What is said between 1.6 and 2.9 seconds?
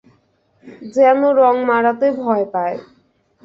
মাড়াতে ভয় পায়।